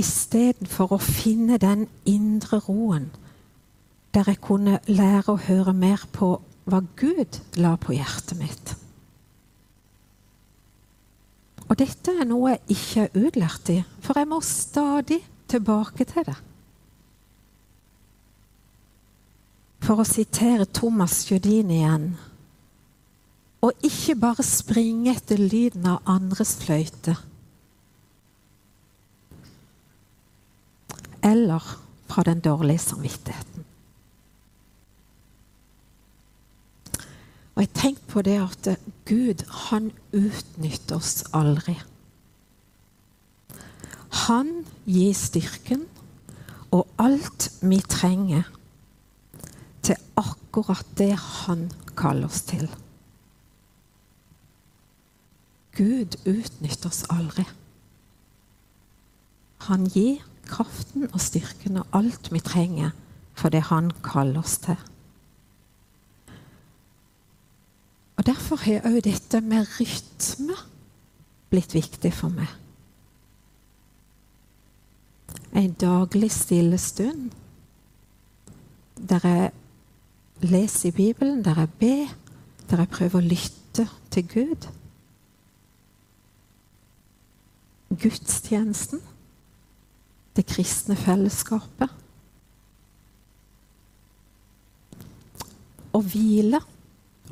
Istedenfor 0.00 0.96
å 0.96 1.02
finne 1.02 1.58
den 1.62 1.86
indre 2.04 2.60
roen 2.66 3.08
der 4.16 4.30
jeg 4.30 4.40
kunne 4.40 4.78
lære 4.88 5.34
å 5.34 5.42
høre 5.44 5.74
mer 5.76 6.06
på 6.12 6.38
hva 6.66 6.80
Gud 6.96 7.36
la 7.60 7.74
på 7.76 7.92
hjertet 7.92 8.38
mitt. 8.40 8.72
Og 11.66 11.76
dette 11.76 12.14
er 12.14 12.28
noe 12.28 12.54
jeg 12.54 12.76
ikke 12.76 13.04
er 13.04 13.26
utlært 13.26 13.70
i, 13.74 13.80
for 14.00 14.16
jeg 14.16 14.30
må 14.30 14.38
stadig 14.40 15.20
tilbake 15.50 16.06
til 16.08 16.26
det. 16.28 16.36
For 19.84 20.00
å 20.02 20.08
sitere 20.08 20.64
Thomas 20.66 21.20
Jødin 21.28 21.68
igjen 21.70 22.06
Og 23.62 23.84
ikke 23.86 24.16
bare 24.18 24.42
springe 24.46 25.12
etter 25.12 25.38
lyden 25.38 25.86
av 25.90 26.08
andres 26.10 26.56
fløyte. 26.60 27.14
Eller 31.26 31.62
fra 32.06 32.22
den 32.22 32.40
dårlige 32.40 32.78
samvittigheten. 32.78 33.64
Og 37.56 37.62
jeg 37.64 37.72
tenkte 37.74 38.12
på 38.12 38.22
det 38.22 38.36
at 38.36 38.68
Gud, 39.08 39.42
han 39.48 39.90
utnytter 40.12 40.98
oss 40.98 41.24
aldri. 41.34 41.74
Han 44.26 44.50
gir 44.84 45.14
styrken 45.16 45.86
og 46.74 46.84
alt 47.00 47.48
vi 47.62 47.78
trenger 47.80 48.44
til 49.86 49.96
akkurat 50.20 50.86
det 50.98 51.14
han 51.16 51.70
kaller 51.96 52.28
oss 52.28 52.42
til. 52.48 52.68
Gud 55.76 56.16
utnytter 56.28 56.92
oss 56.92 57.04
aldri. 57.12 57.44
Han 59.68 59.88
gir 59.92 60.20
kraften 60.48 61.08
og 61.12 61.20
styrken 61.22 61.80
og 61.82 61.96
alt 61.96 62.30
vi 62.32 62.40
trenger 62.40 62.94
for 63.36 63.52
det 63.52 63.66
han 63.68 63.90
kaller 64.04 64.40
oss 64.40 64.58
til. 64.64 64.78
Og 68.16 68.26
Derfor 68.26 68.56
har 68.64 68.86
òg 68.88 69.02
dette 69.04 69.40
med 69.44 69.68
rytme 69.76 70.56
blitt 71.52 71.74
viktig 71.76 72.12
for 72.16 72.32
meg. 72.32 72.48
En 75.56 75.72
daglig 75.80 76.30
stille 76.32 76.78
stund 76.80 77.30
der 78.96 79.20
jeg 79.28 79.52
leser 80.40 80.88
i 80.88 80.96
Bibelen, 80.96 81.44
der 81.44 81.54
jeg 81.60 81.70
ber, 81.80 82.14
der 82.70 82.82
jeg 82.82 82.88
prøver 82.88 83.20
å 83.20 83.28
lytte 83.28 83.86
til 84.10 84.28
Gud. 84.28 84.66
Gudstjenesten, 87.92 89.00
det 90.36 90.46
kristne 90.48 90.96
fellesskapet. 90.98 91.92
Å 95.96 96.00
hvile 96.04 96.60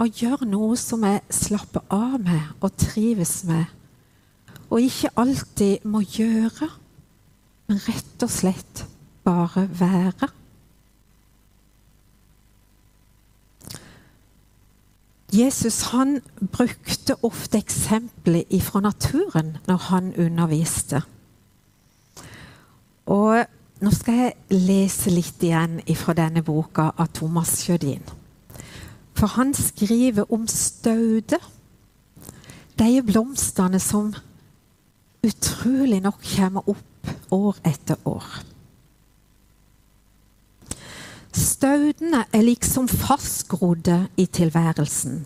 og 0.00 0.20
gjøre 0.20 0.48
noe 0.48 0.76
som 0.80 1.04
jeg 1.06 1.22
slapper 1.34 1.84
av 1.92 2.16
med 2.22 2.64
og 2.64 2.72
trives 2.80 3.42
med. 3.48 3.66
Og 4.72 4.82
ikke 4.82 5.12
alltid 5.20 5.84
må 5.86 6.00
gjøre, 6.02 6.70
men 7.68 7.82
rett 7.84 8.24
og 8.24 8.32
slett 8.32 8.86
bare 9.24 9.68
være. 9.68 10.30
Jesus 15.34 15.80
han 15.90 16.20
brukte 16.38 17.16
ofte 17.26 17.58
eksempler 17.58 18.44
fra 18.62 18.80
naturen 18.84 19.56
når 19.66 19.80
han 19.90 20.12
underviste. 20.14 21.02
Og 23.10 23.44
nå 23.84 23.90
skal 23.92 24.20
jeg 24.20 24.60
lese 24.64 25.12
litt 25.12 25.42
igjen 25.44 25.80
fra 25.98 26.14
denne 26.16 26.44
boka 26.44 26.90
av 26.96 27.10
Thomas 27.16 27.58
Sjødin. 27.64 28.04
For 29.14 29.30
han 29.36 29.52
skriver 29.54 30.30
om 30.32 30.46
staude. 30.50 31.38
De 32.78 32.88
blomstene 33.06 33.78
som 33.82 34.10
utrolig 35.24 36.00
nok 36.02 36.24
kommer 36.34 36.66
opp 36.72 37.12
år 37.34 37.60
etter 37.66 38.00
år. 38.08 38.26
Staudene 41.34 42.24
er 42.32 42.44
liksom 42.46 42.88
fastgrodde 42.88 44.04
i 44.16 44.26
tilværelsen. 44.26 45.24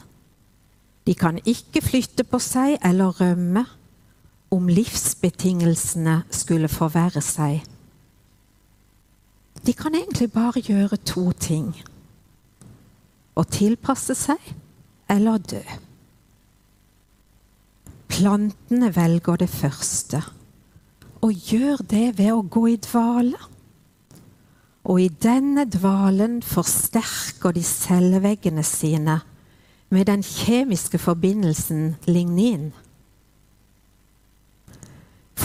De 1.06 1.14
kan 1.16 1.40
ikke 1.44 1.82
flytte 1.84 2.24
på 2.28 2.40
seg 2.42 2.78
eller 2.84 3.16
rømme 3.20 3.64
om 4.50 4.68
livsbetingelsene 4.68 6.22
skulle 6.30 6.70
forverre 6.72 7.22
seg. 7.24 7.60
De 9.66 9.74
kan 9.76 9.94
egentlig 9.94 10.30
bare 10.32 10.62
gjøre 10.64 10.96
to 11.04 11.30
ting 11.36 11.72
å 13.38 13.44
tilpasse 13.44 14.16
seg 14.18 14.50
eller 15.10 15.38
dø. 15.38 15.62
Plantene 18.08 18.90
velger 18.96 19.38
det 19.42 19.50
første, 19.52 20.22
og 21.22 21.50
gjør 21.52 21.82
det 21.90 22.06
ved 22.18 22.32
å 22.32 22.42
gå 22.42 22.64
i 22.72 22.78
dvale. 22.82 23.38
Og 24.88 25.02
i 25.02 25.08
denne 25.22 25.66
dvalen 25.68 26.38
forsterker 26.42 27.52
de 27.52 27.62
celleveggene 27.66 28.64
sine 28.64 29.18
med 29.92 30.08
den 30.08 30.22
kjemiske 30.24 30.98
forbindelsen 31.00 31.96
lignin. 32.08 32.70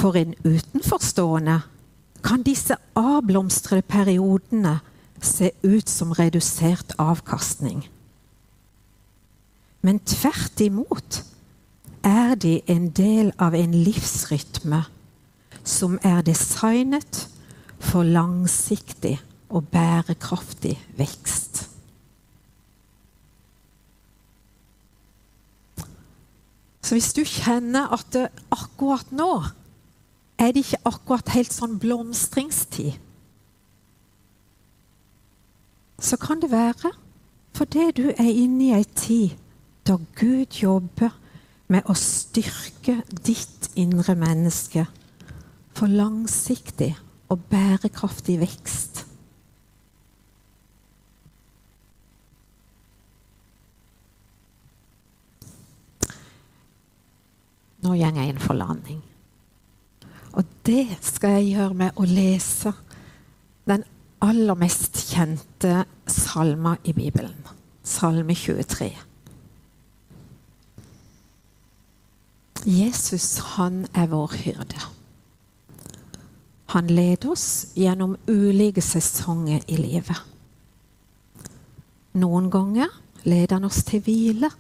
For 0.04 0.18
en 0.20 0.34
utenforstående 0.44 1.62
kan 2.28 2.42
disse 2.44 2.76
avblomstrede 3.00 3.86
periodene 3.88 4.82
se 5.24 5.54
ut 5.64 5.88
som 5.88 6.12
redusert 6.12 6.92
avkastning. 7.00 7.86
Men 9.80 10.02
tvert 10.04 10.60
imot 10.60 11.22
er 12.04 12.36
de 12.36 12.58
en 12.68 12.90
del 12.92 13.32
av 13.40 13.56
en 13.56 13.72
livsrytme 13.72 14.82
som 15.64 15.96
er 16.04 16.20
designet 16.28 17.24
for 17.80 18.04
langsiktig 18.04 19.16
og 19.48 19.72
bærekraftig 19.72 20.76
vekst. 21.00 21.64
Så 26.84 26.96
hvis 27.00 27.14
du 27.16 27.24
kjenner 27.24 27.88
at 27.96 28.26
akkurat 28.52 29.16
nå 29.16 29.63
er 30.44 30.52
det 30.52 30.66
ikke 30.66 30.84
akkurat 30.90 31.34
helt 31.36 31.54
sånn 31.54 31.78
blomstringstid. 31.80 32.98
Så 36.04 36.20
kan 36.20 36.42
det 36.44 36.52
være 36.52 36.92
fordi 37.54 37.92
du 37.96 38.08
er 38.10 38.30
inne 38.30 38.66
i 38.66 38.74
ei 38.74 38.86
tid 38.98 39.36
da 39.88 40.00
Gud 40.18 40.58
jobber 40.58 41.14
med 41.72 41.86
å 41.90 41.96
styrke 41.98 42.98
ditt 43.26 43.70
indre 43.80 44.16
menneske 44.18 44.88
for 45.78 45.92
langsiktig 45.92 46.92
og 47.32 47.46
bærekraftig 47.52 48.40
vekst. 48.42 49.04
Nå 57.84 57.92
går 57.92 58.00
jeg 58.00 58.32
inn 58.32 58.40
for 58.40 58.56
landing. 58.56 59.02
Det 60.64 60.86
skal 61.04 61.42
jeg 61.42 61.58
gjøre 61.58 61.76
med 61.76 61.98
å 62.00 62.06
lese 62.08 62.72
den 63.68 63.82
aller 64.24 64.56
mest 64.56 64.96
kjente 65.10 65.82
salma 66.08 66.78
i 66.88 66.94
Bibelen. 66.96 67.36
Salme 67.84 68.32
23. 68.32 68.88
Jesus, 72.64 73.42
han 73.58 73.82
er 73.92 74.08
vår 74.08 74.38
hyrde. 74.46 74.86
Han 76.72 76.88
leder 76.88 77.34
oss 77.36 77.76
gjennom 77.76 78.16
ulike 78.32 78.82
sesonger 78.82 79.68
i 79.68 79.82
livet. 79.82 80.24
Noen 82.16 82.48
ganger 82.54 82.88
leder 83.28 83.58
han 83.58 83.68
oss 83.68 83.84
til 83.88 84.04
hvile 84.06 84.54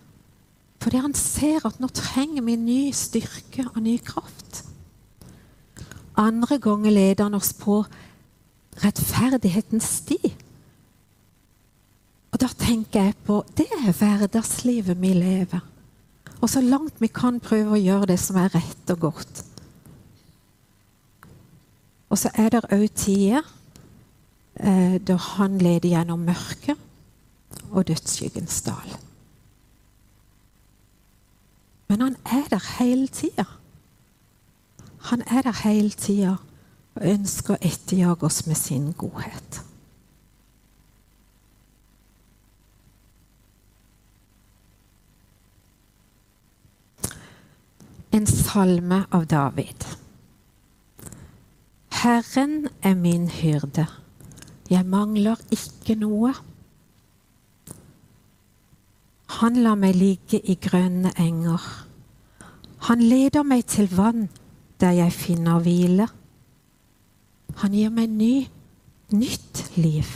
fordi 0.83 0.99
han 0.99 1.13
ser 1.15 1.63
at 1.63 1.77
nå 1.79 1.87
trenger 1.95 2.43
vi 2.43 2.57
ny 2.59 2.79
styrke 2.91 3.63
og 3.69 3.77
ny 3.85 3.93
kraft. 4.03 4.62
Andre 6.19 6.60
ganger 6.62 6.93
leder 6.93 7.28
han 7.28 7.38
oss 7.38 7.54
på 7.58 7.82
rettferdighetens 8.84 9.89
sti. 10.02 10.19
Og 12.34 12.41
da 12.41 12.49
tenker 12.58 13.10
jeg 13.10 13.17
på 13.26 13.43
det 13.58 13.67
er 13.78 13.93
hverdagslivet 13.93 14.97
vi 15.02 15.13
lever. 15.17 15.62
Og 16.41 16.49
så 16.49 16.62
langt 16.62 16.99
vi 17.02 17.08
kan 17.08 17.39
prøve 17.39 17.78
å 17.78 17.82
gjøre 17.82 18.12
det 18.13 18.19
som 18.19 18.38
er 18.41 18.52
rett 18.54 18.93
og 18.93 19.06
godt. 19.08 19.43
Og 22.10 22.19
så 22.19 22.30
er 22.38 22.52
det 22.54 22.65
òg 22.73 22.89
tider 22.97 23.45
eh, 24.60 24.99
da 25.02 25.15
han 25.38 25.58
leder 25.62 25.93
gjennom 25.95 26.26
mørket 26.28 26.78
og 27.71 27.88
dødsskyggens 27.89 28.62
dal. 28.65 28.97
Men 31.89 32.06
han 32.06 32.17
er 32.26 32.45
der 32.49 32.71
hele 32.78 33.08
tida. 33.08 33.45
Han 35.03 35.21
er 35.27 35.41
der 35.41 35.63
hele 35.63 35.89
tida 35.89 36.35
og 36.95 37.05
ønsker 37.09 37.55
å 37.55 37.61
etterjage 37.65 38.23
oss 38.27 38.45
med 38.47 38.55
sin 38.55 38.91
godhet. 38.95 39.59
En 48.13 48.27
salme 48.29 49.01
av 49.11 49.25
David. 49.27 49.87
Herren 52.03 52.67
er 52.83 52.95
min 52.95 53.25
hyrde, 53.31 53.87
jeg 54.69 54.85
mangler 54.85 55.39
ikke 55.51 55.95
noe. 55.99 56.31
Han 59.39 59.57
lar 59.65 59.75
meg 59.81 59.97
ligge 59.97 60.39
i 60.39 60.55
grønne 60.61 61.11
enger. 61.19 61.65
Han 62.87 63.01
leder 63.01 63.43
meg 63.47 63.65
til 63.71 63.89
vann 63.97 64.27
der 64.84 64.91
jeg 64.91 65.13
finner 65.15 65.62
hvile. 65.63 66.08
Han 67.62 67.72
gir 67.72 67.91
meg 67.93 68.10
ny, 68.12 68.34
nytt 69.15 69.62
liv. 69.80 70.10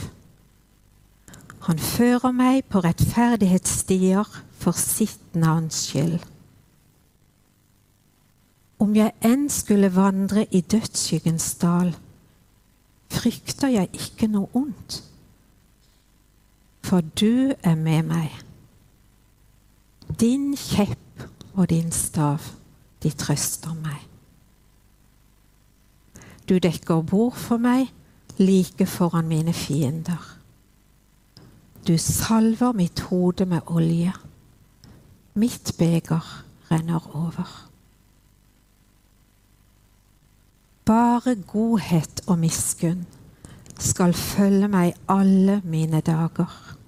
Han 1.68 1.80
fører 1.80 2.34
meg 2.36 2.66
på 2.68 2.82
rettferdighetsstier 2.84 4.28
for 4.60 4.76
sitt 4.76 5.36
navns 5.36 5.86
skyld. 5.88 6.18
Om 8.78 8.92
jeg 8.96 9.14
enn 9.26 9.48
skulle 9.50 9.90
vandre 9.94 10.44
i 10.54 10.60
dødsskyggens 10.60 11.48
dal, 11.62 11.94
frykter 13.08 13.72
jeg 13.72 13.88
ikke 13.96 14.28
noe 14.30 14.52
ondt, 14.56 15.00
for 16.84 17.00
du 17.20 17.54
er 17.64 17.74
med 17.74 18.04
meg. 18.12 18.36
Din 20.20 20.52
kjepp 20.56 21.24
og 21.54 21.70
din 21.72 21.90
stav, 21.92 22.52
de 23.02 23.10
trøster 23.10 23.74
meg. 23.74 24.07
Du 26.48 26.58
dekker 26.58 27.02
bord 27.02 27.36
for 27.36 27.60
meg 27.60 27.90
like 28.38 28.86
foran 28.86 29.28
mine 29.28 29.52
fiender. 29.52 30.22
Du 31.86 31.96
salver 31.98 32.72
mitt 32.72 33.00
hode 33.10 33.46
med 33.46 33.60
olje. 33.66 34.12
Mitt 35.34 35.74
beger 35.78 36.44
renner 36.70 37.10
over. 37.16 37.68
Bare 40.84 41.34
godhet 41.34 42.22
og 42.26 42.38
miskunn 42.38 43.06
skal 43.78 44.14
følge 44.14 44.68
meg 44.68 44.94
alle 45.08 45.60
mine 45.64 46.00
dager 46.00 46.78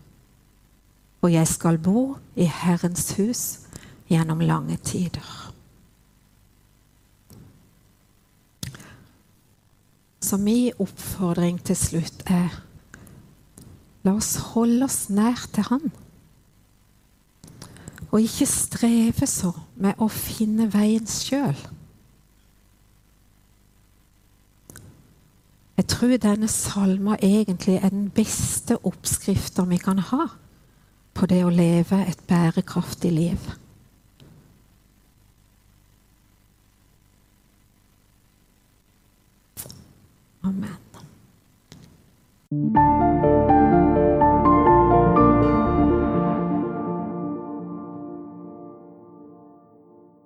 og 1.20 1.33
jeg 1.33 1.49
skal 1.49 1.79
bo 1.79 2.16
i 2.37 2.44
Herrens 2.49 3.12
hus 3.18 3.42
gjennom 4.09 4.40
lange 4.40 4.77
tider. 4.77 5.49
Så 10.31 10.37
min 10.38 10.77
oppfordring 10.79 11.57
til 11.66 11.75
slutt 11.75 12.21
er 12.31 12.53
la 14.07 14.12
oss 14.14 14.37
holde 14.53 14.87
oss 14.87 15.09
nær 15.11 15.40
til 15.51 15.66
Han. 15.66 15.88
Og 18.12 18.21
ikke 18.23 18.47
streve 18.47 19.27
så 19.27 19.51
med 19.75 19.99
å 19.99 20.07
finne 20.07 20.69
veien 20.71 21.09
sjøl. 21.11 21.59
Jeg 25.81 25.88
tror 25.90 26.14
denne 26.23 26.51
salma 26.53 27.19
egentlig 27.19 27.81
er 27.81 27.90
den 27.90 28.07
beste 28.14 28.79
oppskrifta 28.87 29.66
vi 29.66 29.81
kan 29.83 29.99
ha 30.12 30.29
på 31.11 31.27
det 31.27 31.43
å 31.43 31.51
leve 31.51 32.05
et 32.07 32.23
bærekraftig 32.31 33.11
liv. 33.19 33.51
Amen. 40.42 40.79